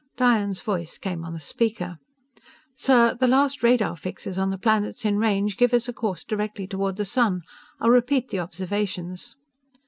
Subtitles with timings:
[0.17, 1.99] Diane's voice came on the speaker:
[2.75, 6.65] "_Sir, the last radar fixes on the planets in range give us a course directly
[6.65, 7.43] toward the sun.
[7.79, 9.35] I'll repeat the observations.